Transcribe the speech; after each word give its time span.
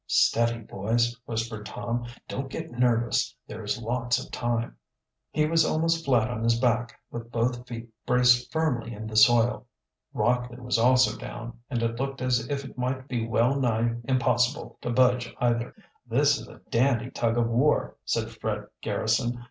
"Steady, 0.07 0.57
boys!" 0.61 1.15
whispered 1.27 1.63
Tom. 1.67 2.07
"Don't 2.27 2.49
get 2.49 2.71
nervous. 2.71 3.35
There 3.47 3.63
is 3.63 3.79
lots 3.79 4.17
of 4.17 4.31
time." 4.31 4.75
He 5.29 5.45
was 5.45 5.63
almost 5.63 6.03
flat 6.05 6.27
on 6.27 6.43
his 6.43 6.59
back, 6.59 6.99
with 7.11 7.31
both 7.31 7.67
feet 7.67 7.87
braced 8.07 8.51
firmly 8.51 8.95
in 8.95 9.05
the 9.05 9.15
soil. 9.15 9.67
Rockley 10.11 10.59
was 10.59 10.79
also 10.79 11.15
down, 11.15 11.59
and 11.69 11.83
it 11.83 11.99
looked 11.99 12.19
as 12.19 12.47
if 12.49 12.65
it 12.65 12.79
might 12.79 13.07
be 13.07 13.27
well 13.27 13.55
nigh 13.59 13.93
impossible 14.05 14.79
to 14.81 14.89
budge 14.89 15.35
either. 15.37 15.75
"This 16.07 16.39
is 16.39 16.47
a 16.47 16.61
dandy 16.71 17.11
tug 17.11 17.37
of 17.37 17.47
war," 17.47 17.95
said 18.03 18.31
Fred 18.31 18.65
Garrison. 18.81 19.39